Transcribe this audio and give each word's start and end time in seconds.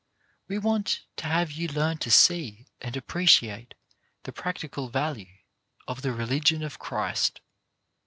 We 0.47 0.57
want 0.57 1.03
to 1.17 1.27
have 1.27 1.51
you 1.51 1.67
learn 1.67 1.99
to 1.99 2.09
see 2.09 2.65
and 2.81 2.97
appreciate 2.97 3.75
the 4.23 4.31
practical 4.33 4.89
value 4.89 5.37
of 5.87 6.01
the 6.01 6.11
religion 6.11 6.63
of 6.63 6.79
Christ. 6.79 7.39